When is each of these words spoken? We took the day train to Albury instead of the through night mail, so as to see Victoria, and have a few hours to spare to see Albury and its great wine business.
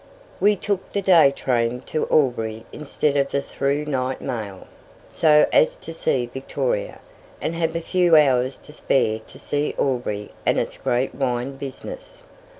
We 0.39 0.55
took 0.55 0.91
the 0.93 1.01
day 1.03 1.29
train 1.29 1.81
to 1.81 2.07
Albury 2.09 2.65
instead 2.73 3.15
of 3.17 3.29
the 3.29 3.39
through 3.43 3.85
night 3.85 4.19
mail, 4.19 4.65
so 5.11 5.45
as 5.53 5.75
to 5.75 5.93
see 5.93 6.25
Victoria, 6.25 7.01
and 7.39 7.53
have 7.53 7.75
a 7.75 7.81
few 7.81 8.15
hours 8.17 8.57
to 8.65 8.73
spare 8.73 9.19
to 9.19 9.37
see 9.37 9.75
Albury 9.77 10.31
and 10.43 10.57
its 10.59 10.77
great 10.79 11.13
wine 11.13 11.55
business. 11.55 12.23